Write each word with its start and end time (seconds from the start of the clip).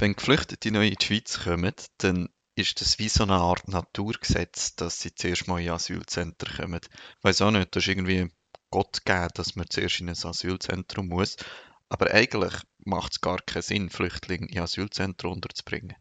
Wenn 0.00 0.16
Geflüchtete 0.16 0.70
neu 0.70 0.86
in 0.86 0.94
die 0.94 1.04
Schweiz 1.04 1.40
kommen, 1.44 1.74
dann 1.98 2.30
ist 2.54 2.80
das 2.80 2.98
wie 2.98 3.10
so 3.10 3.24
eine 3.24 3.34
Art 3.34 3.68
Naturgesetz, 3.68 4.74
dass 4.74 4.98
sie 4.98 5.14
zuerst 5.14 5.46
mal 5.46 5.60
in 5.60 5.68
Asylzentren 5.68 6.56
kommen. 6.56 6.80
Ich 6.82 7.24
weiß 7.24 7.42
auch 7.42 7.50
nicht, 7.50 7.76
das 7.76 7.82
ist 7.82 7.88
irgendwie 7.88 8.30
Gott 8.70 9.04
gegeben, 9.04 9.28
dass 9.34 9.56
man 9.56 9.68
zuerst 9.68 10.00
in 10.00 10.08
ein 10.08 10.16
Asylzentrum 10.16 11.08
muss. 11.08 11.36
Aber 11.90 12.14
eigentlich 12.14 12.54
macht 12.78 13.12
es 13.12 13.20
gar 13.20 13.42
keinen 13.42 13.60
Sinn, 13.60 13.90
Flüchtlinge 13.90 14.46
in 14.46 14.60
Asylzentren 14.60 15.32
unterzubringen. 15.32 15.94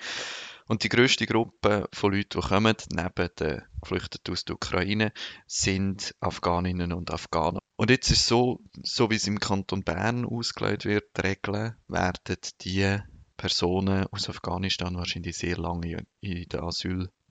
Und 0.66 0.82
die 0.82 0.88
grösste 0.88 1.26
Gruppe 1.26 1.88
von 1.92 2.12
Leuten, 2.12 2.40
die 2.40 2.48
kommen, 2.48 2.74
neben 2.90 3.28
den 3.38 3.62
Geflüchteten 3.80 4.32
aus 4.32 4.44
der 4.44 4.56
Ukraine, 4.56 5.12
sind 5.46 6.16
Afghaninnen 6.18 6.92
und 6.92 7.12
Afghaner. 7.12 7.60
Und 7.76 7.90
jetzt 7.90 8.10
ist 8.10 8.22
es 8.22 8.26
so, 8.26 8.58
so 8.82 9.08
wie 9.10 9.14
es 9.14 9.28
im 9.28 9.38
Kanton 9.38 9.84
Bern 9.84 10.24
ausgelegt 10.24 10.84
wird, 10.84 11.16
die 11.16 11.20
Regeln 11.20 11.76
werden 11.86 12.38
die 12.60 12.98
Personen 13.36 14.04
aus 14.10 14.28
Afghanistan 14.28 14.96
wahrscheinlich 14.96 15.36
sehr 15.36 15.58
lange 15.58 16.04
in 16.20 16.48
den 16.48 16.60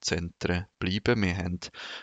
Asylzentren 0.02 0.66
bleiben. 0.80 1.22
Wir 1.22 1.38
haben 1.38 1.60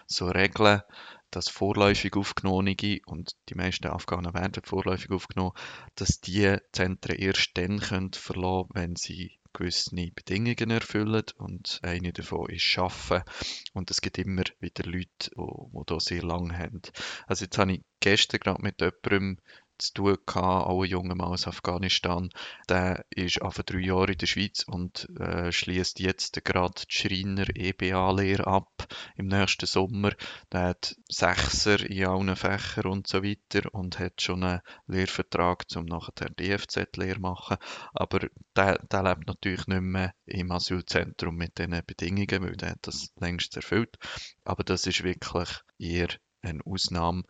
so 0.06 0.26
Regeln, 0.28 0.82
dass 1.30 1.48
vorläufig 1.48 2.16
Aufgenommene, 2.16 3.00
und 3.06 3.32
die 3.48 3.54
meisten 3.54 3.88
Afghanen 3.88 4.32
werden 4.32 4.62
vorläufig 4.64 5.10
aufgenommen, 5.10 5.52
dass 5.94 6.20
die 6.20 6.56
Zentren 6.72 7.16
erst 7.16 7.50
dann 7.54 7.80
können 7.80 8.12
verlassen 8.12 8.68
können, 8.68 8.88
wenn 8.88 8.96
sie 8.96 9.38
gewisse 9.52 9.90
Bedingungen 9.94 10.70
erfüllen 10.70 11.24
und 11.38 11.80
eine 11.82 12.12
davon 12.12 12.48
ist 12.48 12.78
Arbeiten. 12.78 13.28
Und 13.74 13.90
es 13.90 14.00
gibt 14.00 14.18
immer 14.18 14.44
wieder 14.60 14.84
Leute, 14.84 15.30
die, 15.36 15.82
da 15.86 16.00
sehr 16.00 16.22
lange 16.22 16.56
haben. 16.56 16.82
Also 17.26 17.44
jetzt 17.44 17.58
habe 17.58 17.72
ich 17.72 17.82
gestern 18.00 18.40
gerade 18.40 18.62
mit 18.62 18.80
jemandem 18.80 19.38
zu 19.78 19.92
tun 19.94 20.18
gehabt, 20.26 20.66
auch 20.66 20.82
ein 20.82 20.90
junger 20.90 21.14
Mann 21.14 21.28
aus 21.32 21.46
Afghanistan. 21.46 22.30
Der 22.68 23.04
ist 23.10 23.40
auf 23.42 23.56
drei 23.62 23.78
Jahre 23.78 24.12
in 24.12 24.18
der 24.18 24.26
Schweiz 24.26 24.64
und 24.66 25.08
äh, 25.18 25.52
schließt 25.52 26.00
jetzt 26.00 26.44
gerade 26.44 26.82
die 26.88 26.92
Schreiner 26.92 27.46
EBA-Lehre 27.54 28.46
ab 28.46 28.86
im 29.16 29.26
nächsten 29.26 29.66
Sommer. 29.66 30.12
Der 30.52 30.60
hat 30.68 30.96
Sechser 31.08 31.80
in 31.80 32.06
allen 32.06 32.36
Fächern 32.36 32.86
und 32.86 33.06
so 33.06 33.22
weiter 33.22 33.72
und 33.72 33.98
hat 33.98 34.20
schon 34.20 34.44
einen 34.44 34.60
Lehrvertrag, 34.86 35.64
um 35.76 35.86
nachher 35.86 36.30
die 36.30 36.48
DFZ-Lehre 36.48 37.20
machen. 37.20 37.56
Aber 37.94 38.28
der, 38.56 38.78
der 38.78 39.02
lebt 39.02 39.26
natürlich 39.26 39.66
nicht 39.66 39.82
mehr 39.82 40.14
im 40.26 40.50
Asylzentrum 40.50 41.36
mit 41.36 41.58
diesen 41.58 41.80
Bedingungen, 41.86 42.42
weil 42.42 42.56
der 42.56 42.70
hat 42.70 42.86
das 42.86 43.12
längst 43.16 43.56
erfüllt. 43.56 43.96
Aber 44.44 44.64
das 44.64 44.86
ist 44.86 45.04
wirklich 45.04 45.48
eher 45.78 46.08
eine 46.42 46.60
Ausnahme. 46.64 47.24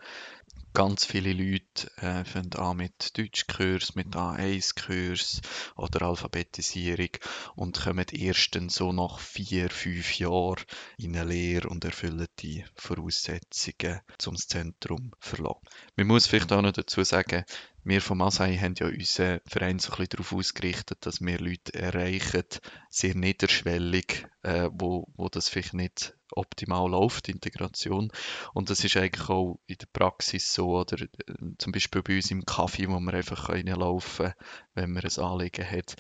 Ganz 0.75 1.05
viele 1.05 1.33
Leute 1.33 1.91
äh, 1.97 2.25
fangen 2.25 2.53
an 2.55 2.77
mit 2.77 3.19
Deutschkurs, 3.19 3.95
mit 3.95 4.15
A1-Kurs 4.15 5.41
oder 5.77 6.03
Alphabetisierung 6.03 7.11
und 7.57 7.81
kommen 7.81 8.07
erst 8.13 8.55
dann 8.55 8.69
so 8.69 8.93
nach 8.93 9.19
vier, 9.19 9.71
fünf 9.71 10.19
Jahren 10.19 10.65
in 10.97 11.17
eine 11.17 11.29
Lehre 11.31 11.69
und 11.69 11.85
erfüllen 11.85 12.27
die 12.39 12.65
Voraussetzungen, 12.75 14.01
um 14.27 14.35
das 14.35 14.47
Zentrum 14.47 15.13
verlassen. 15.19 15.67
Man 15.97 16.07
muss 16.07 16.27
vielleicht 16.27 16.53
auch 16.53 16.63
noch 16.63 16.73
dazu 16.73 17.03
sagen, 17.03 17.45
wir 17.89 18.03
vom 18.03 18.21
Asai 18.21 18.57
haben 18.57 18.75
ja 18.79 18.87
unseren 18.87 19.41
Verein 19.47 19.79
so 19.79 19.91
ein 19.91 19.97
bisschen 19.97 20.11
darauf 20.11 20.33
ausgerichtet, 20.33 20.99
dass 21.01 21.21
wir 21.21 21.39
Leute 21.39 21.75
erreichen, 21.75 22.45
sehr 22.91 23.15
niederschwellig, 23.15 24.27
äh, 24.43 24.69
wo, 24.73 25.09
wo 25.17 25.29
das 25.29 25.49
vielleicht 25.49 25.75
nicht 25.75 26.15
optimal 26.31 26.91
läuft, 26.91 27.27
die 27.27 27.33
Integration. 27.33 28.13
Und 28.53 28.71
das 28.71 28.85
ist 28.85 28.97
eigentlich 28.97 29.29
auch 29.29 29.59
in 29.67 29.79
der 29.79 29.89
Praxis 29.93 30.53
so, 30.53 30.79
oder 30.79 31.01
äh, 31.01 31.09
zum 31.59 31.73
Beispiel 31.73 32.03
bei 32.03 32.17
uns 32.17 32.31
im 32.31 32.45
Kaffee, 32.45 32.89
wo 32.89 33.01
man 33.01 33.15
einfach 33.15 33.49
reinlaufen 33.49 34.27
kann, 34.27 34.35
wenn 34.75 34.93
man 34.93 35.05
ein 35.05 35.25
Anliegen 35.25 35.69
hat 35.69 35.97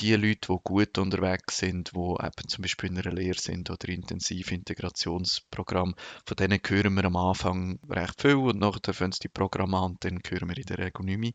die 0.00 0.14
Leute, 0.14 0.52
die 0.52 0.58
gut 0.62 0.96
unterwegs 0.96 1.58
sind, 1.58 1.90
die 1.94 1.98
eben 1.98 2.48
zum 2.48 2.62
Beispiel 2.62 2.90
in 2.90 2.98
einer 2.98 3.12
Lehre 3.12 3.38
sind 3.38 3.68
oder 3.68 3.88
Intensivintegrationsprogramm, 3.88 5.96
von 6.24 6.36
denen 6.36 6.60
hören 6.64 6.94
wir 6.94 7.04
am 7.04 7.16
Anfang 7.16 7.80
recht 7.88 8.22
viel 8.22 8.36
und 8.36 8.58
nachher 8.58 8.94
fangen 8.94 9.12
sie 9.12 9.22
die 9.24 9.28
Programme 9.28 9.78
an 9.78 9.96
dann 10.00 10.20
hören 10.28 10.48
wir 10.48 10.56
in 10.56 10.66
der 10.66 10.78
Regel 10.78 11.04
nicht 11.04 11.18
mehr. 11.18 11.32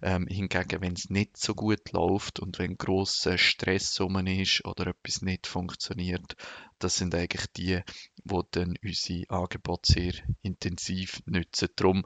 Ähm, 0.00 0.26
hingegen, 0.28 0.80
wenn 0.80 0.94
es 0.94 1.10
nicht 1.10 1.36
so 1.36 1.54
gut 1.54 1.92
läuft 1.92 2.40
und 2.40 2.58
wenn 2.58 2.78
grosser 2.78 3.36
Stress 3.36 4.00
um 4.00 4.16
ist 4.26 4.64
oder 4.64 4.88
etwas 4.88 5.20
nicht 5.20 5.46
funktioniert, 5.46 6.36
das 6.78 6.96
sind 6.96 7.14
eigentlich 7.14 7.46
die, 7.56 7.80
die 8.24 8.40
dann 8.50 8.76
unsere 8.82 9.28
Angebote 9.28 9.92
sehr 9.92 10.14
intensiv 10.42 11.20
nutzen. 11.26 11.68
Darum, 11.76 12.04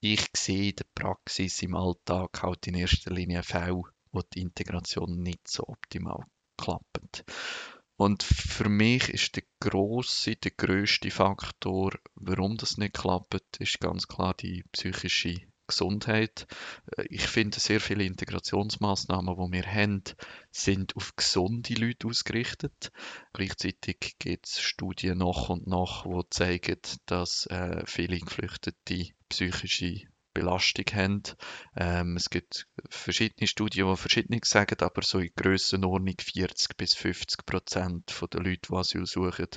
ich 0.00 0.26
sehe 0.34 0.70
in 0.70 0.76
der 0.76 0.86
Praxis 0.94 1.62
im 1.62 1.74
Alltag 1.74 2.42
halt 2.42 2.66
in 2.66 2.74
erster 2.74 3.12
Linie 3.12 3.42
Fälle, 3.42 3.82
wo 4.12 4.22
die 4.22 4.40
Integration 4.40 5.22
nicht 5.22 5.48
so 5.48 5.64
optimal 5.66 6.24
klappt. 6.56 7.24
Und 7.96 8.22
für 8.22 8.70
mich 8.70 9.10
ist 9.10 9.36
der 9.36 9.42
große, 9.60 10.36
der 10.36 10.52
größte 10.52 11.10
Faktor, 11.10 11.92
warum 12.14 12.56
das 12.56 12.78
nicht 12.78 12.94
klappt, 12.94 13.58
ist 13.58 13.80
ganz 13.80 14.08
klar 14.08 14.32
die 14.34 14.64
psychische 14.72 15.34
Gesundheit. 15.70 16.46
Ich 17.10 17.26
finde, 17.26 17.60
sehr 17.60 17.80
viele 17.80 18.04
Integrationsmaßnahmen, 18.04 19.36
die 19.36 19.52
wir 19.52 19.66
haben, 19.66 20.02
sind 20.50 20.96
auf 20.96 21.14
gesunde 21.14 21.74
Leute 21.74 22.08
ausgerichtet. 22.08 22.90
Gleichzeitig 23.32 24.16
gibt 24.18 24.46
es 24.46 24.60
Studien 24.60 25.18
nach 25.18 25.48
und 25.48 25.66
nach, 25.66 26.04
die 26.04 26.30
zeigen, 26.30 26.80
dass 27.06 27.46
äh, 27.46 27.84
viele 27.86 28.18
Geflüchtete 28.18 29.10
psychische 29.28 30.09
Belastung 30.32 30.84
haben. 30.92 31.22
Ähm, 31.76 32.16
es 32.16 32.30
gibt 32.30 32.66
verschiedene 32.88 33.46
Studien, 33.46 33.88
die 33.88 33.96
verschiedenes 33.96 34.48
sagen, 34.48 34.80
aber 34.80 35.02
so 35.02 35.18
in 35.18 35.32
Grössenordnung 35.36 36.16
40 36.20 36.76
bis 36.76 36.94
50 36.94 37.46
Prozent 37.46 38.14
der 38.32 38.40
Leute, 38.40 38.68
die 38.68 38.74
Asyl 38.74 39.06
suchen 39.06 39.48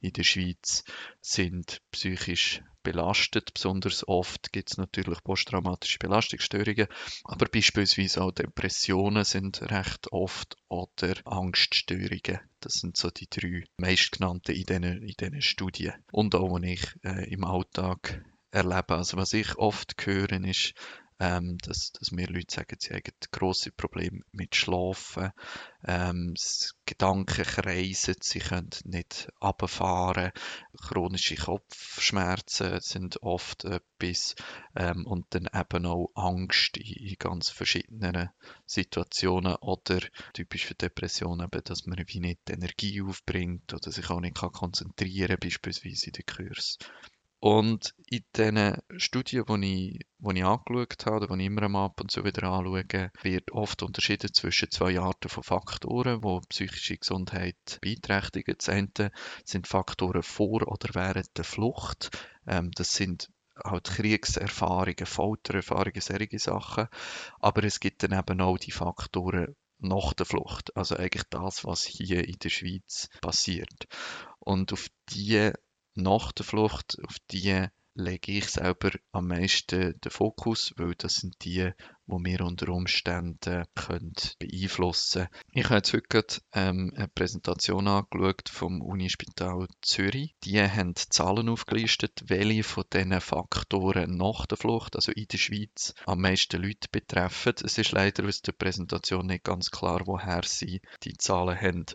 in 0.00 0.12
der 0.12 0.24
Schweiz, 0.24 0.84
sind 1.20 1.80
psychisch 1.90 2.62
belastet. 2.82 3.54
Besonders 3.54 4.06
oft 4.06 4.52
gibt 4.52 4.70
es 4.70 4.78
natürlich 4.78 5.22
posttraumatische 5.22 5.98
Belastungsstörungen, 5.98 6.88
aber 7.24 7.46
beispielsweise 7.46 8.22
auch 8.22 8.32
Depressionen 8.32 9.24
sind 9.24 9.62
recht 9.70 10.12
oft 10.12 10.56
oder 10.68 11.14
Angststörungen. 11.24 12.40
Das 12.60 12.74
sind 12.74 12.96
so 12.96 13.10
die 13.10 13.28
drei 13.28 13.64
meistgenannten 13.76 14.52
in 14.52 14.64
diesen, 14.64 15.34
in 15.34 15.42
Studien. 15.42 15.94
Und 16.12 16.34
auch, 16.34 16.54
wenn 16.54 16.64
ich 16.64 16.82
äh, 17.04 17.32
im 17.32 17.44
Alltag 17.44 18.24
erleben. 18.52 18.96
Also 18.96 19.16
was 19.16 19.32
ich 19.32 19.56
oft 19.56 19.94
höre, 20.06 20.32
ist, 20.44 20.74
ähm, 21.22 21.56
dass, 21.58 21.92
dass 21.92 22.10
mir 22.10 22.26
Leute 22.26 22.52
sagen, 22.52 22.76
sie 22.80 22.94
haben 22.94 23.02
grosse 23.30 23.70
Probleme 23.70 24.22
mit 24.32 24.56
Schlafen, 24.56 25.30
ähm, 25.86 26.34
Gedanken 26.84 27.44
kreisen, 27.44 28.16
sie 28.20 28.40
können 28.40 28.70
nicht 28.84 29.28
runterfahren, 29.40 30.32
chronische 30.80 31.36
Kopfschmerzen 31.36 32.80
sind 32.80 33.22
oft 33.22 33.64
etwas 33.64 34.34
ähm, 34.74 35.06
und 35.06 35.26
dann 35.30 35.48
eben 35.54 35.86
auch 35.86 36.10
Angst 36.16 36.76
in, 36.76 37.06
in, 37.06 37.16
ganz 37.20 37.50
verschiedenen 37.50 38.30
Situationen 38.66 39.54
oder 39.60 40.00
typisch 40.32 40.66
für 40.66 40.74
Depressionen 40.74 41.46
eben, 41.46 41.62
dass 41.62 41.86
man 41.86 42.02
wie 42.04 42.20
nicht 42.20 42.50
Energie 42.50 43.00
aufbringt 43.00 43.72
oder 43.72 43.92
sich 43.92 44.10
auch 44.10 44.20
nicht 44.20 44.38
kann 44.38 44.50
konzentrieren 44.50 45.36
beispielsweise 45.40 46.06
in 46.06 46.12
den 46.14 46.26
Kurs. 46.26 46.78
Und 47.44 47.96
in 48.06 48.22
diesen 48.36 48.78
Studien, 48.98 49.44
die 49.60 49.96
ich, 49.96 50.06
die 50.16 50.38
ich 50.38 50.44
angeschaut 50.44 51.06
habe, 51.06 51.26
oder 51.26 51.36
die 51.36 51.42
ich 51.42 51.46
immer 51.48 51.80
ab 51.80 52.00
und 52.00 52.08
zu 52.08 52.24
wieder 52.24 52.44
anschaue, 52.44 53.10
wird 53.20 53.50
oft 53.50 53.82
unterschieden 53.82 54.32
zwischen 54.32 54.70
zwei 54.70 55.00
Arten 55.00 55.28
von 55.28 55.42
Faktoren, 55.42 56.20
die 56.20 56.46
psychische 56.50 56.98
Gesundheit 56.98 57.80
beeinträchtigen. 57.80 58.54
Das 58.56 58.68
eine 58.68 59.10
sind 59.44 59.66
Faktoren 59.66 60.22
vor 60.22 60.62
oder 60.68 60.94
während 60.94 61.36
der 61.36 61.42
Flucht. 61.42 62.16
Ähm, 62.46 62.70
das 62.76 62.92
sind 62.92 63.28
halt 63.64 63.88
Kriegserfahrungen, 63.90 65.04
Foltererfahrungen, 65.04 66.00
solche 66.00 66.38
Sachen. 66.38 66.86
Aber 67.40 67.64
es 67.64 67.80
gibt 67.80 68.04
dann 68.04 68.16
eben 68.16 68.40
auch 68.40 68.58
die 68.58 68.70
Faktoren 68.70 69.56
nach 69.80 70.12
der 70.12 70.26
Flucht. 70.26 70.76
Also 70.76 70.94
eigentlich 70.94 71.24
das, 71.28 71.64
was 71.64 71.82
hier 71.82 72.24
in 72.24 72.38
der 72.40 72.50
Schweiz 72.50 73.08
passiert. 73.20 73.88
Und 74.38 74.72
auf 74.72 74.86
die 75.10 75.50
nach 75.94 76.32
der 76.32 76.44
Flucht, 76.44 76.96
auf 77.06 77.16
die 77.30 77.68
lege 77.94 78.32
ich 78.32 78.46
selber 78.46 78.90
am 79.12 79.28
meisten 79.28 80.00
den 80.00 80.10
Fokus, 80.10 80.72
weil 80.76 80.94
das 80.94 81.16
sind 81.16 81.44
die, 81.44 81.70
die 82.06 82.24
wir 82.24 82.40
unter 82.40 82.68
Umständen 82.70 83.64
können 83.74 84.14
beeinflussen 84.38 85.26
können. 85.26 85.42
Ich 85.52 85.64
habe 85.64 85.76
jetzt 85.76 85.92
heute 85.92 86.24
ähm, 86.52 86.92
eine 86.96 87.08
Präsentation 87.08 87.88
angeschaut 87.88 88.48
vom 88.48 88.80
Unispital 88.80 89.68
Zürich. 89.82 90.34
Die 90.44 90.60
haben 90.60 90.96
Zahlen 90.96 91.48
aufgelistet, 91.48 92.22
welche 92.26 92.64
von 92.64 92.84
diesen 92.92 93.20
Faktoren 93.20 94.16
nach 94.16 94.46
der 94.46 94.58
Flucht, 94.58 94.96
also 94.96 95.12
in 95.12 95.26
der 95.30 95.38
Schweiz, 95.38 95.94
am 96.06 96.20
meisten 96.20 96.62
Leute 96.62 96.88
betreffen. 96.90 97.54
Es 97.62 97.76
ist 97.78 97.92
leider 97.92 98.26
aus 98.26 98.42
der 98.42 98.52
Präsentation 98.52 99.26
nicht 99.26 99.44
ganz 99.44 99.70
klar, 99.70 100.02
woher 100.06 100.42
sie 100.44 100.80
die 101.02 101.16
Zahlen 101.16 101.60
haben. 101.60 101.86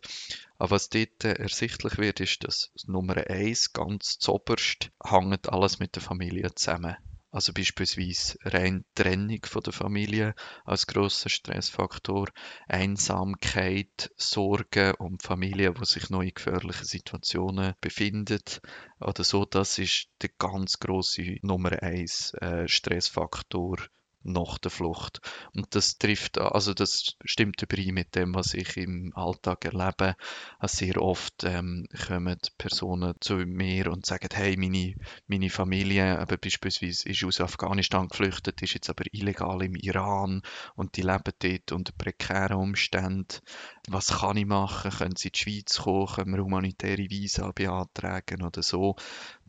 Aber 0.60 0.72
was 0.72 0.90
dort 0.90 1.24
ersichtlich 1.24 1.98
wird, 1.98 2.20
ist, 2.20 2.44
dass 2.44 2.72
Nummer 2.86 3.18
eins 3.30 3.74
ganz 3.74 4.18
zoberst 4.18 4.92
hängt 5.04 5.50
alles 5.50 5.80
mit 5.80 5.96
der 5.96 6.02
Familie 6.02 6.54
zusammen. 6.56 6.96
Also 7.30 7.54
beispielsweise 7.54 8.40
rein 8.46 8.86
Trennung 8.96 9.46
von 9.46 9.62
der 9.62 9.74
Familie 9.74 10.34
als 10.66 10.88
grosser 10.88 11.30
Stressfaktor, 11.30 12.30
Einsamkeit, 12.68 14.12
Sorgen 14.16 14.96
um 14.96 15.18
die 15.18 15.28
Familie, 15.28 15.74
die 15.74 15.86
sich 15.86 16.10
noch 16.10 16.22
in 16.22 16.34
gefährlichen 16.34 16.86
Situationen 16.86 17.76
befindet 17.82 18.62
oder 19.00 19.24
so. 19.24 19.46
Das 19.46 19.78
ist 19.78 20.08
der 20.22 20.30
ganz 20.40 20.80
große 20.80 21.38
Nummer 21.42 21.84
eins 21.84 22.34
äh, 22.36 22.68
Stressfaktor 22.68 23.78
nach 24.24 24.58
der 24.58 24.72
Flucht. 24.72 25.22
Und 25.54 25.74
das 25.76 25.98
trifft, 25.98 26.38
also 26.38 26.74
das 26.74 27.16
stimmt 27.24 27.62
überein 27.62 27.94
mit 27.94 28.16
dem, 28.16 28.36
was 28.36 28.54
ich 28.54 28.78
im 28.78 29.12
Alltag 29.16 29.66
erlebe. 29.66 30.16
Also 30.60 30.86
sehr 30.86 31.02
oft 31.02 31.44
ähm, 31.44 31.88
kommen 32.08 32.38
Personen 32.58 33.16
zu 33.22 33.36
mir 33.36 33.92
und 33.92 34.06
sagen, 34.06 34.30
hey, 34.34 34.58
meine, 34.58 34.96
meine 35.28 35.50
Familie, 35.50 36.20
aber 36.20 36.38
beispielsweise 36.38 37.10
ist 37.10 37.24
aus 37.24 37.42
Afghanistan 37.42 38.08
geflüchtet, 38.08 38.62
ist 38.62 38.74
jetzt 38.74 38.90
aber 38.90 39.06
illegal 39.12 39.64
im 39.64 39.76
Iran 39.76 40.42
und 40.76 40.98
die 40.98 41.02
leben 41.02 41.34
dort 41.40 41.72
unter 41.72 41.94
prekären 41.94 42.58
Umständen. 42.58 43.40
Was 43.88 44.20
kann 44.20 44.38
ich 44.38 44.46
machen? 44.46 44.92
Können 44.92 45.16
sie 45.16 45.30
in 45.30 45.32
die 45.34 45.40
Schweiz 45.40 45.78
kommen? 45.78 46.08
Können 46.08 46.36
wir 46.36 46.44
humanitäre 46.44 47.10
Visa 47.10 47.52
beantragen 47.52 48.44
oder 48.44 48.62
so? 48.62 48.96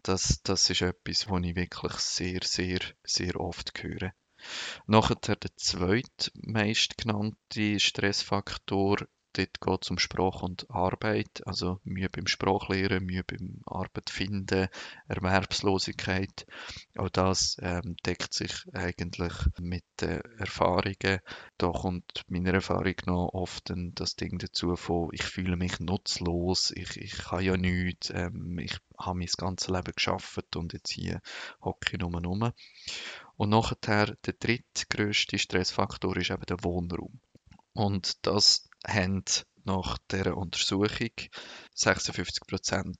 Das, 0.02 0.40
das 0.44 0.70
ist 0.70 0.82
etwas, 0.82 1.28
was 1.28 1.42
ich 1.42 1.56
wirklich 1.56 1.94
sehr, 1.94 2.40
sehr, 2.44 2.78
sehr 3.02 3.40
oft 3.40 3.72
höre. 3.82 4.12
Nachher 4.86 5.16
der 5.16 5.38
zweitmeistgenannte 5.56 7.80
Stressfaktor, 7.80 9.08
dort 9.38 9.60
geht 9.60 9.84
es 9.84 9.90
um 9.90 9.98
Sprache 9.98 10.44
und 10.44 10.70
Arbeit, 10.70 11.46
also 11.46 11.80
Mühe 11.84 12.08
beim 12.08 12.26
Sprachlehren, 12.26 13.04
Mühe 13.04 13.22
beim 13.24 13.62
Arbeit 13.66 14.10
finden, 14.10 14.68
Erwerbslosigkeit. 15.06 16.46
Auch 16.96 17.10
das 17.10 17.56
ähm, 17.60 17.96
deckt 18.04 18.34
sich 18.34 18.52
eigentlich 18.72 19.32
mit 19.60 19.84
den 20.00 20.20
Erfahrungen. 20.38 21.20
Da 21.56 21.70
kommt 21.70 22.22
meiner 22.28 22.54
Erfahrung 22.54 22.94
noch 23.06 23.30
oft 23.32 23.72
das 23.94 24.16
Ding 24.16 24.38
dazu 24.38 24.76
von, 24.76 25.10
ich 25.12 25.22
fühle 25.22 25.56
mich 25.56 25.80
nutzlos, 25.80 26.72
ich, 26.74 26.96
ich 26.96 27.18
kann 27.18 27.44
ja 27.44 27.56
nichts, 27.56 28.10
ähm, 28.10 28.58
ich 28.58 28.76
habe 28.98 29.18
mein 29.18 29.28
ganzes 29.36 29.68
Leben 29.68 29.92
geschafft 29.94 30.56
und 30.56 30.72
jetzt 30.72 30.90
hier 30.90 31.20
hocke 31.62 31.92
ich 31.92 31.98
nur 31.98 32.24
rum. 32.24 32.52
Und 33.38 33.50
nachher 33.50 34.16
der 34.26 34.32
drittgrößte 34.32 35.38
Stressfaktor 35.38 36.16
ist 36.16 36.30
eben 36.30 36.42
der 36.42 36.62
Wohnraum. 36.64 37.20
Und 37.72 38.26
das 38.26 38.68
haben 38.84 39.22
nach 39.62 39.96
der 40.10 40.36
Untersuchung 40.36 41.12
56 41.72 42.40
Prozent 42.48 42.98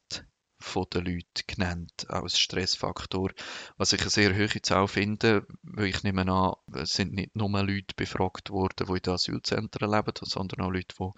von 0.60 0.86
den 0.92 1.04
Leuten 1.04 1.44
genannt 1.46 2.06
als 2.08 2.38
Stressfaktor, 2.38 3.30
was 3.76 3.92
ich 3.92 4.00
eine 4.00 4.10
sehr 4.10 4.34
hohe 4.34 4.62
Zahl 4.62 4.88
finde, 4.88 5.46
weil 5.62 5.86
ich 5.86 6.02
nehme 6.02 6.30
an, 6.30 6.54
es 6.74 6.92
sind 6.92 7.12
nicht 7.12 7.36
nur 7.36 7.48
Leute 7.62 7.94
befragt 7.96 8.50
worden, 8.50 8.86
die 8.86 8.92
in 8.92 9.02
den 9.02 9.14
Asylzentren 9.14 9.90
leben, 9.90 10.12
sondern 10.22 10.60
auch 10.62 10.70
Leute, 10.70 10.94
die 10.98 11.10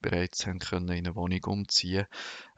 bereits 0.00 0.46
haben 0.46 0.58
können 0.58 0.88
in 0.88 1.06
eine 1.06 1.16
Wohnung 1.16 1.44
umziehen. 1.44 2.06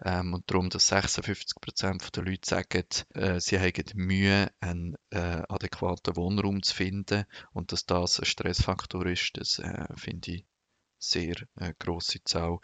Ähm, 0.04 0.34
und 0.34 0.50
darum, 0.50 0.70
dass 0.70 0.88
56 0.88 1.60
Prozent 1.60 2.16
der 2.16 2.24
Leute 2.24 2.48
sagen, 2.48 2.84
äh, 3.14 3.40
sie 3.40 3.58
haben 3.58 3.82
Mühe, 3.94 4.50
einen 4.60 4.96
äh, 5.10 5.42
adäquaten 5.48 6.16
Wohnraum 6.16 6.62
zu 6.62 6.74
finden. 6.74 7.24
Und 7.52 7.72
dass 7.72 7.86
das 7.86 8.20
ein 8.20 8.26
Stressfaktor 8.26 9.06
ist, 9.06 9.32
das 9.34 9.58
äh, 9.58 9.86
finde 9.96 10.32
ich 10.32 10.46
sehr 10.98 11.36
äh, 11.56 11.72
grosse 11.78 12.22
Zahl. 12.24 12.58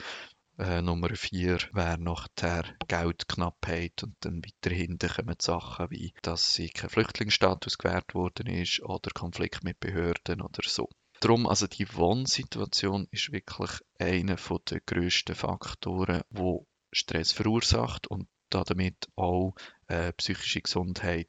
Äh, 0.63 0.81
Nummer 0.81 1.09
vier 1.17 1.59
wäre 1.73 1.99
noch 1.99 2.29
der 2.41 2.65
Geldknappheit 2.87 4.05
und 4.05 4.15
dann 4.21 4.45
weiterhin 4.45 4.97
kommen 4.97 5.35
Sachen 5.41 5.91
wie, 5.91 6.15
dass 6.23 6.55
sie 6.55 6.69
kein 6.69 6.89
Flüchtlingsstatus 6.89 7.79
gewährt 7.79 8.15
worden 8.15 8.47
ist 8.47 8.81
oder 8.81 9.11
Konflikt 9.13 9.65
mit 9.65 9.81
Behörden 9.81 10.41
oder 10.41 10.63
so. 10.65 10.89
Darum, 11.19 11.49
also 11.49 11.67
die 11.67 11.93
Wohnsituation 11.97 13.09
ist 13.11 13.33
wirklich 13.33 13.71
einer 13.99 14.37
der 14.37 14.81
grössten 14.87 15.35
Faktoren, 15.35 16.23
wo 16.31 16.69
Stress 16.93 17.33
verursacht 17.33 18.07
und 18.07 18.29
damit 18.49 19.09
auch 19.17 19.57
äh, 19.89 20.13
psychische 20.13 20.61
Gesundheit 20.61 21.29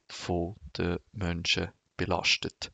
der 0.78 1.00
Menschen 1.10 1.72
belastet. 1.96 2.70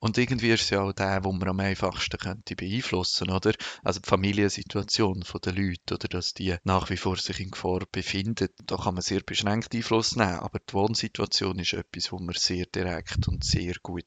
Und 0.00 0.18
irgendwie 0.18 0.50
ist 0.50 0.62
es 0.62 0.70
ja 0.70 0.82
auch 0.82 0.92
der, 0.92 1.24
wo 1.24 1.32
man 1.32 1.48
am 1.48 1.60
einfachsten 1.60 2.18
könnte 2.18 2.56
beeinflussen, 2.56 3.30
oder? 3.30 3.52
Also 3.82 4.00
die 4.00 4.08
Familiensituation 4.08 5.24
der 5.44 5.52
Leute, 5.52 5.94
oder 5.94 6.08
dass 6.08 6.34
die 6.34 6.56
nach 6.64 6.90
wie 6.90 6.96
vor 6.96 7.16
sich 7.16 7.40
in 7.40 7.50
Gefahr 7.50 7.80
befinden, 7.90 8.48
da 8.66 8.76
kann 8.76 8.94
man 8.94 9.02
sehr 9.02 9.20
beschränkt 9.20 9.74
Einfluss 9.74 10.16
nehmen, 10.16 10.38
aber 10.38 10.58
die 10.58 10.74
Wohnsituation 10.74 11.58
ist 11.58 11.72
etwas, 11.72 12.12
wo 12.12 12.18
man 12.18 12.34
sehr 12.34 12.66
direkt 12.66 13.28
und 13.28 13.44
sehr 13.44 13.74
gut 13.82 14.04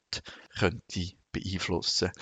könnte 0.58 1.12
beeinflussen. 1.32 2.12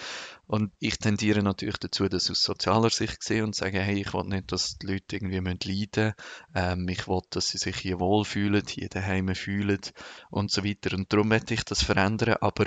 Und 0.47 0.73
ich 0.79 0.99
tendiere 0.99 1.43
natürlich 1.43 1.79
dazu, 1.79 2.09
das 2.09 2.31
aus 2.31 2.43
sozialer 2.43 2.91
Sicht 2.91 3.23
sehe 3.23 3.45
und 3.45 3.55
sage, 3.55 3.81
hey, 3.81 4.01
ich 4.01 4.15
will 4.15 4.25
nicht, 4.25 4.51
dass 4.53 4.79
die 4.79 4.87
Leute 4.87 5.17
irgendwie 5.17 5.39
leiden 5.39 5.59
müssen. 5.67 6.15
Ähm, 6.55 6.89
ich 6.89 7.07
will, 7.09 7.21
dass 7.31 7.49
sie 7.49 7.59
sich 7.59 7.77
hier 7.77 8.01
wohlfühlen, 8.01 8.63
hier 8.67 8.89
daheim 8.89 9.35
fühlen 9.35 9.81
und 10.31 10.51
so 10.51 10.65
weiter. 10.65 10.97
Und 10.97 11.13
darum 11.13 11.29
möchte 11.29 11.55
ich 11.55 11.65
das 11.65 11.83
verändern, 11.83 12.37
aber 12.41 12.67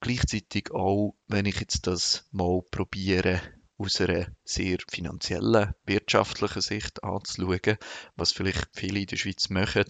Gleichzeitig 0.00 0.70
auch, 0.72 1.14
wenn 1.26 1.46
ich 1.46 1.60
jetzt 1.60 1.86
das 1.86 2.28
mal 2.30 2.62
probiere, 2.70 3.40
aus 3.78 4.00
einer 4.00 4.26
sehr 4.44 4.78
finanziellen, 4.88 5.72
wirtschaftlichen 5.86 6.60
Sicht 6.60 7.04
anzuschauen, 7.04 7.78
was 8.16 8.32
vielleicht 8.32 8.68
viele 8.72 9.00
in 9.00 9.06
der 9.06 9.16
Schweiz 9.16 9.50
machen 9.50 9.84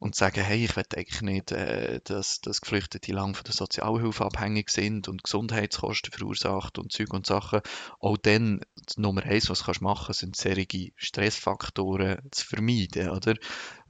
und 0.00 0.16
sagen, 0.16 0.42
hey, 0.42 0.64
ich 0.64 0.76
will 0.76 0.84
eigentlich 0.96 1.22
nicht, 1.22 1.52
äh, 1.52 2.00
dass, 2.02 2.40
dass 2.40 2.60
Geflüchtete 2.60 3.12
lang 3.12 3.34
von 3.34 3.44
der 3.44 3.54
Sozialhilfe 3.54 4.24
abhängig 4.24 4.70
sind 4.70 5.06
und 5.06 5.22
Gesundheitskosten 5.22 6.12
verursacht 6.12 6.78
und 6.78 6.90
Zeug 6.90 7.12
und 7.12 7.24
Sachen. 7.24 7.60
Auch 8.00 8.16
dann, 8.16 8.62
Nummer 8.96 9.22
eins, 9.22 9.48
was 9.48 9.64
kannst 9.64 9.80
du 9.80 9.84
machen, 9.84 10.12
sind 10.12 10.34
solche 10.34 10.90
Stressfaktoren 10.96 12.18
zu 12.32 12.46
vermeiden, 12.46 13.10
oder? 13.10 13.36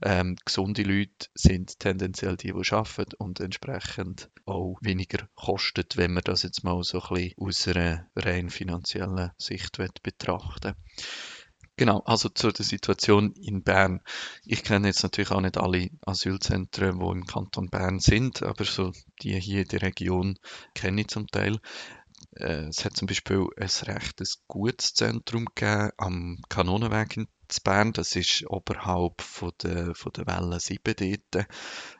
Ähm, 0.03 0.35
gesunde 0.45 0.83
Leute 0.83 1.27
sind 1.35 1.79
tendenziell 1.79 2.37
die, 2.37 2.53
die 2.53 2.71
arbeiten 2.73 3.15
und 3.17 3.39
entsprechend 3.39 4.29
auch 4.45 4.77
weniger 4.81 5.27
kosten, 5.35 5.85
wenn 5.95 6.13
man 6.13 6.23
das 6.23 6.43
jetzt 6.43 6.63
mal 6.63 6.81
so 6.83 7.01
ein 7.01 7.09
bisschen 7.09 7.35
aus 7.37 7.67
einer 7.67 8.07
rein 8.15 8.49
finanziellen 8.49 9.31
Sicht 9.37 9.77
betrachten 10.01 10.75
Genau, 11.81 12.03
also 12.05 12.29
zu 12.29 12.51
der 12.51 12.63
Situation 12.63 13.33
in 13.33 13.63
Bern. 13.63 14.01
Ich 14.45 14.63
kenne 14.63 14.87
jetzt 14.87 15.01
natürlich 15.01 15.31
auch 15.31 15.41
nicht 15.41 15.57
alle 15.57 15.89
Asylzentren, 16.05 16.99
die 16.99 17.05
im 17.05 17.25
Kanton 17.25 17.69
Bern 17.69 17.99
sind, 17.99 18.43
aber 18.43 18.65
so 18.65 18.91
die 19.23 19.39
hier 19.39 19.61
in 19.61 19.67
der 19.67 19.81
Region 19.81 20.37
kenne 20.75 21.01
ich 21.01 21.07
zum 21.07 21.25
Teil. 21.25 21.57
Äh, 22.35 22.67
es 22.67 22.85
hat 22.85 22.97
zum 22.97 23.07
Beispiel 23.07 23.47
ein 23.57 23.69
recht 23.87 24.21
gutes 24.47 24.93
Zentrum 24.93 25.45
gegeben 25.55 25.89
am 25.97 26.37
Kanonenweg 26.49 27.17
in 27.17 27.27
Bern. 27.59 27.93
Das 27.93 28.15
ist 28.15 28.45
oberhalb 28.47 29.21
von 29.21 29.51
der, 29.61 29.93
von 29.95 30.11
der 30.13 30.27
Welle 30.27 30.59
7 30.59 30.95
dort. 31.31 31.47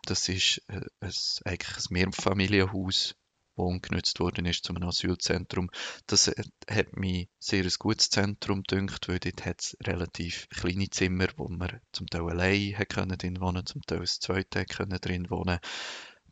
Das 0.06 0.30
ist 0.30 0.62
äh, 0.68 0.82
ein, 1.00 1.14
eigentlich 1.46 1.78
ein 1.78 1.94
Mehrfamilienhaus 1.94 3.16
wo 3.56 3.66
umgenutzt 3.66 4.20
worden 4.20 4.46
ist 4.46 4.64
zu 4.64 4.74
Asylzentrum. 4.74 5.70
Das 6.08 6.28
hat 6.70 6.96
mich 6.96 7.30
sehr 7.40 7.64
ein 7.64 7.74
gutes 7.80 8.10
Zentrum 8.10 8.64
gedünkt, 8.64 9.08
weil 9.08 9.20
dort 9.20 9.46
hat 9.46 9.62
es 9.62 9.78
relativ 9.84 10.48
kleine 10.50 10.90
Zimmer, 10.90 11.28
wo 11.38 11.48
man 11.48 11.82
zum 11.92 12.08
Teil 12.08 12.30
allein 12.30 12.76
drin 13.18 13.40
wohnen 13.42 13.66
zum 13.66 13.82
Teil 13.82 14.00
das 14.00 14.20
zweite 14.20 14.66
drin 14.66 15.30
wohnen 15.30 15.60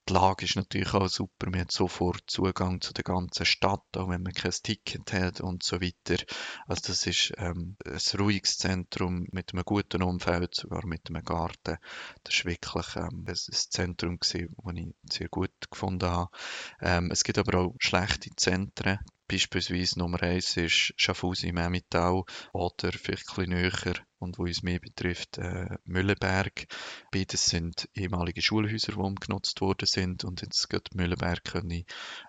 die 0.09 0.13
Lage 0.13 0.45
ist 0.45 0.55
natürlich 0.55 0.93
auch 0.93 1.07
super. 1.07 1.49
Man 1.49 1.61
hat 1.61 1.71
sofort 1.71 2.23
Zugang 2.27 2.81
zu 2.81 2.93
der 2.93 3.03
ganzen 3.03 3.45
Stadt, 3.45 3.85
auch 3.95 4.09
wenn 4.09 4.23
man 4.23 4.33
kein 4.33 4.51
Ticket 4.51 5.13
hat 5.13 5.41
und 5.41 5.63
so 5.63 5.79
weiter. 5.81 6.23
Also 6.67 6.81
das 6.87 7.05
ist 7.05 7.33
ähm, 7.37 7.77
ein 7.85 8.19
ruhiges 8.19 8.57
Zentrum 8.57 9.27
mit 9.31 9.53
einem 9.53 9.63
guten 9.63 10.01
Umfeld, 10.01 10.55
sogar 10.55 10.85
mit 10.85 11.09
einem 11.09 11.23
Garten. 11.23 11.77
Das 12.23 12.35
war 12.43 12.51
wirklich 12.51 12.95
ähm, 12.95 13.25
ein, 13.27 13.35
Zentrum, 13.35 14.17
das 14.19 14.33
ich 14.33 14.47
sehr 15.11 15.29
gut 15.29 15.51
gefunden 15.69 16.09
habe. 16.09 16.31
Ähm, 16.81 17.11
es 17.11 17.23
gibt 17.23 17.37
aber 17.37 17.59
auch 17.59 17.75
schlechte 17.79 18.31
Zentren. 18.35 18.99
Beispielsweise 19.29 19.99
Nummer 19.99 20.23
eins 20.23 20.57
ist 20.57 20.91
Schaffhausen 20.97 21.49
im 21.49 21.57
Emmental 21.57 22.23
oder 22.51 22.91
vielleicht 22.91 23.29
ein 23.29 23.35
bisschen 23.35 23.49
näher 23.53 24.05
und 24.17 24.39
wo 24.39 24.43
uns 24.43 24.63
mehr 24.63 24.79
betrifft, 24.79 25.37
äh, 25.37 25.77
Mühlenberg. 25.85 26.65
Beides 27.11 27.45
sind 27.45 27.87
ehemalige 27.93 28.41
Schulhäuser, 28.41 28.93
die 28.93 28.97
umgenutzt 28.97 29.61
worden 29.61 29.85
sind 29.85 30.23
und 30.23 30.41
jetzt 30.41 30.67
geht 30.67 30.95
Mühlenberg 30.95 31.43
können 31.43 31.85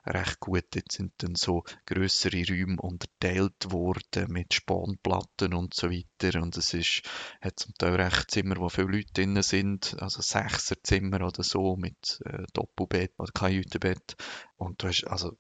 recht 0.07 0.41
gut. 0.41 0.67
Jetzt 0.75 0.93
sind 0.93 1.15
dann 1.19 1.37
so 1.37 1.65
größere 1.87 2.45
Räume 2.47 2.77
unterteilt 2.81 3.73
worden 3.73 4.31
mit 4.31 4.53
Spanplatten 4.53 5.55
und 5.55 5.73
so 5.73 5.91
weiter 5.91 6.43
und 6.43 6.55
es 6.59 6.75
ist, 6.75 7.01
hat 7.41 7.59
zum 7.59 7.73
Teil 7.79 7.95
recht 7.95 8.31
Zimmer, 8.31 8.57
wo 8.59 8.69
viele 8.69 8.89
Leute 8.89 9.13
drin 9.15 9.41
sind, 9.43 9.97
also 10.01 10.21
Sechser 10.21 10.77
Zimmer 10.83 11.27
oder 11.27 11.43
so 11.43 11.77
mit 11.77 12.21
äh, 12.27 12.45
Doppelbett 12.53 13.15
oder 13.17 13.33
Kajütenbett 13.33 14.17
und 14.57 14.83
du 14.83 14.89
hast 14.89 15.05
also 15.05 15.39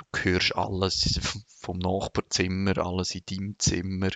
du 0.00 0.18
hörst 0.22 0.56
alles 0.56 1.20
vom 1.60 1.78
Nachbarzimmer, 1.78 2.78
alles 2.78 3.14
in 3.14 3.22
deinem 3.28 3.58
Zimmer. 3.58 4.10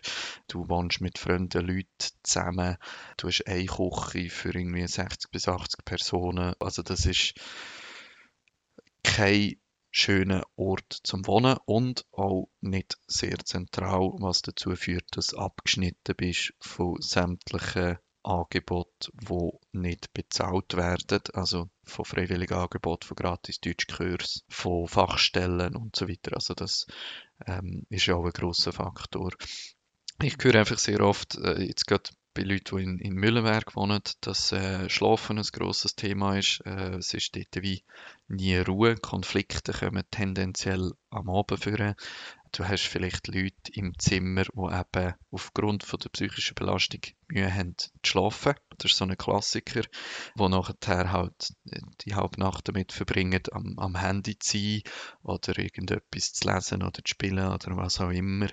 Du 0.48 0.68
wohnst 0.68 1.00
mit 1.00 1.18
fremden 1.18 1.66
Leuten 1.66 1.88
zusammen. 2.22 2.76
Du 3.16 3.28
hast 3.28 3.46
eine 3.46 3.66
Küche 3.66 4.30
für 4.30 4.54
irgendwie 4.54 4.86
60 4.86 5.30
bis 5.30 5.48
80 5.48 5.84
Personen. 5.84 6.54
Also 6.58 6.82
das 6.82 7.06
ist 7.06 7.34
kein 9.02 9.56
schöner 9.90 10.42
Ort 10.56 11.00
zum 11.04 11.26
Wohnen 11.26 11.56
und 11.66 12.04
auch 12.10 12.48
nicht 12.60 12.98
sehr 13.06 13.38
zentral, 13.44 14.10
was 14.18 14.42
dazu 14.42 14.74
führt, 14.74 15.16
dass 15.16 15.28
du 15.28 15.38
abgeschnitten 15.38 16.16
bist 16.16 16.52
von 16.60 17.00
sämtlichen 17.00 17.98
Angebote, 18.24 19.10
die 19.12 19.50
nicht 19.72 20.12
bezahlt 20.14 20.76
werden, 20.76 21.20
also 21.34 21.68
von 21.84 22.04
freiwilligen 22.04 22.54
Angeboten, 22.54 23.06
von 23.06 23.16
gratis 23.16 23.60
Deutschkurs, 23.60 24.44
von 24.48 24.88
Fachstellen 24.88 25.76
und 25.76 25.94
so 25.94 26.08
weiter. 26.08 26.34
Also 26.34 26.54
das 26.54 26.86
ähm, 27.46 27.86
ist 27.90 28.06
ja 28.06 28.16
auch 28.16 28.24
ein 28.24 28.32
grosser 28.32 28.72
Faktor. 28.72 29.32
Ich 30.22 30.36
höre 30.40 30.54
einfach 30.56 30.78
sehr 30.78 31.00
oft, 31.00 31.36
äh, 31.36 31.62
jetzt 31.62 31.86
gerade 31.86 32.10
bei 32.34 32.42
Leuten, 32.42 32.76
die 32.76 32.82
in, 32.82 32.98
in 32.98 33.14
Mühlenberg 33.14 33.76
wohnen, 33.76 34.02
dass 34.20 34.52
äh, 34.52 34.88
Schlafen 34.88 35.38
ein 35.38 35.44
grosses 35.52 35.94
Thema 35.94 36.36
ist. 36.36 36.60
Äh, 36.66 36.96
es 36.96 37.14
ist 37.14 37.36
dort 37.36 37.62
wie 37.62 37.84
nie 38.28 38.56
Ruhe. 38.56 38.96
Konflikte 38.96 39.72
kommen 39.72 40.02
tendenziell 40.10 40.92
am 41.10 41.30
Abend 41.30 41.62
führen 41.62 41.94
du 42.54 42.66
hast 42.66 42.86
vielleicht 42.86 43.26
Leute 43.26 43.72
im 43.72 43.98
Zimmer, 43.98 44.44
die 44.44 44.58
eben 44.58 45.14
aufgrund 45.30 45.82
von 45.82 45.98
der 45.98 46.08
psychischen 46.10 46.54
Belastung 46.54 47.00
Mühe 47.28 47.52
haben 47.52 47.76
zu 47.76 47.90
schlafen. 48.04 48.54
Das 48.78 48.92
ist 48.92 48.98
so 48.98 49.04
ein 49.04 49.16
Klassiker, 49.16 49.82
wo 50.36 50.48
nachher 50.48 51.10
halt 51.10 51.54
die 52.02 52.14
halbe 52.14 52.40
Nacht 52.40 52.68
damit 52.68 52.92
verbringen, 52.92 53.42
am, 53.52 53.78
am 53.78 53.96
Handy 53.96 54.38
zu 54.38 54.58
sein 54.58 54.82
oder 55.22 55.58
irgendetwas 55.58 56.32
zu 56.32 56.48
lesen 56.48 56.82
oder 56.82 57.02
zu 57.02 57.02
spielen 57.06 57.46
oder 57.48 57.76
was 57.76 58.00
auch 58.00 58.10
immer. 58.10 58.48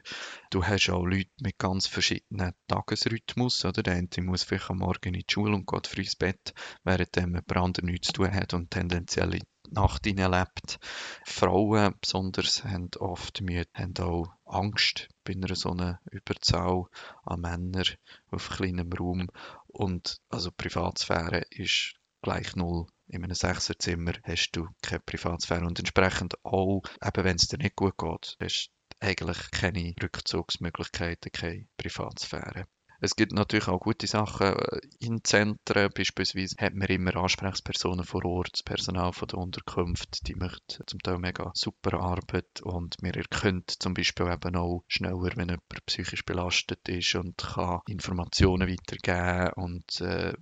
Du 0.50 0.64
hast 0.64 0.90
auch 0.90 1.06
Leute 1.06 1.32
mit 1.40 1.58
ganz 1.58 1.88
verschiedenen 1.88 2.54
Tagesrhythmus. 2.68 3.66
Oder? 3.66 3.84
Der 3.84 3.96
eine 3.96 4.08
muss 4.20 4.44
vielleicht 4.44 4.70
am 4.70 4.80
Morgen 4.80 5.14
in 5.14 5.14
die 5.14 5.26
Schule 5.30 5.56
und 5.56 5.68
geht 5.68 5.88
früh 5.88 6.02
ins 6.02 6.16
Bett, 6.16 6.54
während 6.84 7.16
jemand 7.16 7.52
anderes 7.52 7.86
nichts 7.86 8.08
zu 8.08 8.14
tun 8.14 8.34
hat 8.34 8.54
und 8.54 8.72
tendenziell 8.72 9.40
Nacht 9.72 10.06
lebt. 10.06 10.80
Frauen 11.26 11.96
besonders 12.02 12.64
haben 12.66 12.90
oft 13.00 13.42
Mühe, 13.42 13.66
haben 13.74 13.98
auch 14.00 14.34
Angst 14.46 15.08
bei 15.24 15.34
einer 15.34 15.56
so 15.56 15.72
einer 15.72 16.02
Überzahl 16.12 16.86
an 17.24 17.40
Männern 17.42 17.86
auf 18.32 18.50
kleinem 18.50 18.92
Raum. 18.92 19.30
Und 19.68 20.20
also 20.30 20.52
Privatsphäre 20.52 21.46
ist 21.52 21.96
gleich 22.22 22.56
null. 22.58 22.88
In 23.08 23.24
einem 23.24 23.34
Sechserzimmer 23.34 24.14
hast 24.24 24.52
du 24.52 24.68
keine 24.82 25.00
Privatsphäre 25.00 25.66
und 25.66 25.80
entsprechend 25.80 26.44
auch, 26.44 26.84
eben 27.02 27.24
wenn 27.24 27.38
es 27.38 27.48
dir 27.48 27.58
nicht 27.58 27.78
gut 27.78 27.98
geht, 27.98 28.38
hast 28.42 28.72
du 28.90 29.06
eigentlich 29.08 29.52
keine 29.52 29.96
Rückzugsmöglichkeiten, 30.02 31.32
keine 31.32 31.68
Privatsphäre. 31.78 32.68
Es 33.04 33.16
gibt 33.16 33.32
natürlich 33.32 33.68
auch 33.68 33.80
gute 33.80 34.06
Sachen 34.06 34.56
äh, 34.56 34.80
in 35.00 35.24
Zentren. 35.24 35.90
Beispielsweise 35.92 36.56
hat 36.60 36.76
man 36.76 36.88
immer 36.88 37.16
Ansprechpersonen 37.16 38.06
vor 38.06 38.24
Ort, 38.26 38.52
das 38.54 38.64
Personal 38.64 39.12
von 39.12 39.28
der 39.28 39.40
Unterkunft, 39.40 40.28
die 40.28 40.36
macht 40.36 40.84
zum 40.86 41.00
Teil 41.00 41.18
mega 41.18 41.52
super 41.56 42.00
Arbeit 42.00 42.62
und 42.62 43.02
man 43.02 43.14
erkennt 43.14 43.72
zum 43.72 43.96
Beispiel 43.96 44.32
eben 44.32 44.56
auch 44.56 44.84
schneller, 44.88 45.36
wenn 45.36 45.50
jemand 45.50 45.86
psychisch 45.88 46.24
belastet 46.26 46.88
ist 46.90 47.16
und 47.16 47.38
kann 47.38 47.82
Informationen 47.88 48.70
weitergeben 48.70 49.54
und 49.56 50.00
äh, 50.02 50.34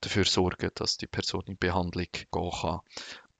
dafür 0.00 0.24
sorgen, 0.24 0.70
dass 0.76 0.96
die 0.96 1.08
Person 1.08 1.42
in 1.46 1.58
Behandlung 1.58 2.06
gehen 2.12 2.50
kann. 2.60 2.80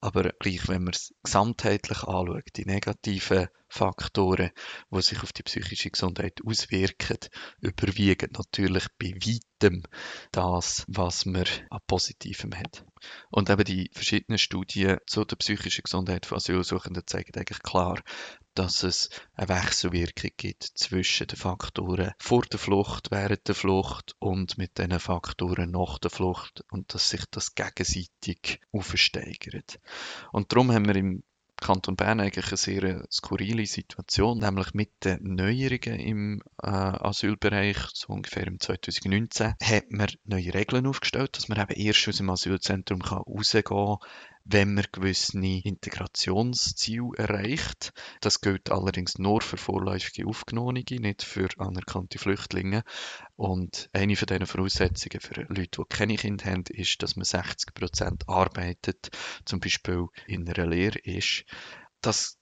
Aber 0.05 0.35
gleich, 0.39 0.69
wenn 0.69 0.85
man 0.85 0.93
es 0.93 1.15
gesamtheitlich 1.23 2.03
anschaut, 2.03 2.45
die 2.57 2.67
negativen 2.67 3.49
Faktoren, 3.69 4.51
die 4.91 5.01
sich 5.01 5.23
auf 5.23 5.33
die 5.33 5.43
psychische 5.43 5.91
Gesundheit 5.91 6.43
auswirken, 6.45 7.17
überwiegen 7.63 8.29
natürlich 8.37 8.85
bei 8.99 9.15
weitem 9.15 9.83
das, 10.31 10.85
was 10.89 11.25
man 11.25 11.47
an 11.71 11.81
Positivem 11.87 12.55
hat. 12.55 12.85
Und 13.31 13.49
eben 13.49 13.65
die 13.65 13.89
verschiedenen 13.95 14.37
Studien 14.37 14.99
zu 15.07 15.25
der 15.25 15.37
psychischen 15.37 15.85
Gesundheit 15.85 16.27
von 16.27 16.37
Asylsuchenden 16.37 17.05
zeigen 17.07 17.33
eigentlich 17.35 17.63
klar, 17.63 17.99
dass 18.55 18.83
es 18.83 19.11
eine 19.35 19.49
Wechselwirkung 19.49 20.31
gibt 20.37 20.63
zwischen 20.63 21.27
den 21.27 21.39
Faktoren 21.39 22.13
vor 22.19 22.43
der 22.43 22.59
Flucht, 22.59 23.11
während 23.11 23.47
der 23.49 23.55
Flucht 23.55 24.15
und 24.19 24.59
mit 24.59 24.79
den 24.79 24.99
Faktoren 24.99 25.71
nach 25.71 25.99
der 25.99 26.11
Flucht 26.11 26.65
und 26.71 26.95
dass 26.95 27.11
sich 27.11 27.25
das 27.31 27.55
gegenseitig 27.55 28.61
aufsteigert. 28.73 29.81
Und 30.33 30.53
darum 30.53 30.73
haben 30.73 30.87
wir 30.87 30.97
im 30.97 31.23
Kanton 31.57 31.97
Bern 31.97 32.21
eigentlich 32.21 32.49
eine 32.49 32.57
sehr 32.57 33.07
skurrile 33.11 33.65
Situation, 33.65 34.39
nämlich 34.39 34.75
mit 34.75 34.91
den 35.05 35.35
Neuerungen 35.35 36.01
im 36.01 36.43
äh, 36.63 36.69
Asylbereich, 36.69 37.79
so 37.95 38.09
ungefähr 38.13 38.47
im 38.47 38.59
2019, 38.59 39.55
hat 39.63 39.91
man 39.91 40.09
neue 40.25 40.53
Regeln 40.53 40.87
aufgestellt, 40.87 41.37
dass 41.37 41.49
man 41.49 41.61
eben 41.61 41.81
erst 41.81 42.09
aus 42.09 42.17
dem 42.17 42.29
Asylzentrum 42.29 43.01
kann 43.01 43.19
rausgehen 43.19 43.65
kann, 43.65 43.97
wenn 44.45 44.75
man 44.75 44.85
gewisse 44.93 45.39
Integrationsziele 45.39 47.11
erreicht. 47.17 47.93
Das 48.21 48.41
gilt 48.41 48.71
allerdings 48.71 49.19
nur 49.19 49.41
für 49.41 49.57
vorläufige 49.57 50.27
Aufgenommene, 50.27 50.85
nicht 50.91 51.23
für 51.23 51.49
anerkannte 51.59 52.19
Flüchtlinge. 52.19 52.85
Und 53.37 53.89
eine 53.93 54.17
von 54.17 54.27
diesen 54.27 54.47
Voraussetzungen 54.47 55.21
für 55.21 55.43
Leute, 55.49 55.83
die 55.83 55.89
keine 55.89 56.17
Kinder 56.17 56.45
haben, 56.45 56.65
ist, 56.69 57.03
dass 57.03 57.17
man 57.17 57.25
60 57.25 57.75
Prozent 57.75 58.29
arbeitet, 58.29 59.11
zum 59.45 59.61
Beispiel 59.61 60.07
in 60.27 60.49
einer 60.49 60.67
Lehre 60.67 60.99
ist. 60.99 61.45
Das 62.03 62.39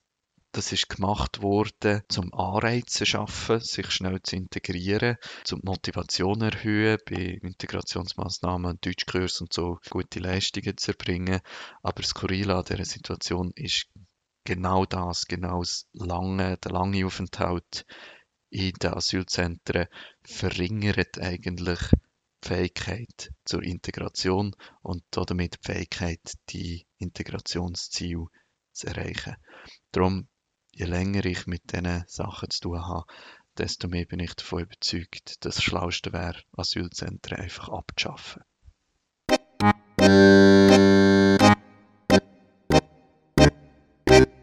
das 0.53 0.71
ist 0.71 0.87
gemacht 0.87 1.41
worden, 1.41 2.03
zum 2.09 2.31
Anreize 2.33 2.85
zu 2.85 3.05
schaffen, 3.07 3.59
sich 3.59 3.89
schnell 3.89 4.21
zu 4.21 4.35
integrieren, 4.35 5.17
zum 5.43 5.61
Motivation 5.63 6.41
erhöhen, 6.41 6.99
bei 7.09 7.39
Integrationsmaßnahmen, 7.41 8.77
Deutschkurs 8.79 9.41
und 9.41 9.51
so 9.51 9.79
gute 9.89 10.19
Leistungen 10.19 10.77
zu 10.77 10.91
erbringen. 10.91 11.41
Aber 11.81 12.01
das 12.01 12.11
Skurrile 12.11 12.55
an 12.55 12.65
dieser 12.65 12.85
Situation 12.85 13.51
ist 13.55 13.87
genau 14.43 14.85
das, 14.85 15.25
genau 15.25 15.61
das 15.61 15.87
lange, 15.91 16.57
der 16.57 16.71
lange 16.71 17.03
Aufenthalt 17.03 17.85
in 18.51 18.73
den 18.73 18.93
Asylzentren 18.93 19.87
verringert 20.23 21.17
eigentlich 21.19 21.79
die 22.43 22.47
Fähigkeit 22.47 23.31
zur 23.43 23.63
Integration 23.63 24.55
und 24.83 25.03
damit 25.09 25.55
die 25.55 25.73
Fähigkeit, 25.73 26.33
die 26.49 26.85
Integrationsziele 26.99 28.27
zu 28.71 28.87
erreichen. 28.87 29.35
Darum 29.91 30.27
je 30.75 30.85
länger 30.85 31.25
ich 31.25 31.47
mit 31.47 31.71
diesen 31.71 32.03
Sachen 32.07 32.49
zu 32.49 32.61
tun 32.61 32.85
habe, 32.85 33.05
desto 33.57 33.87
mehr 33.87 34.05
bin 34.05 34.19
ich 34.19 34.33
davon 34.33 34.63
überzeugt, 34.63 35.45
dass 35.45 35.55
das 35.55 35.63
Schlauste 35.63 36.11
wäre, 36.13 36.41
Asylzentren 36.57 37.39
einfach 37.39 37.69
abzuschaffen. 37.69 38.43